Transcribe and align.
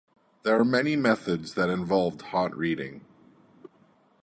There 0.41 0.59
are 0.59 0.65
many 0.65 0.95
methods 0.95 1.53
that 1.53 1.69
involve 1.69 2.19
hot 2.21 2.57
reading. 2.57 3.05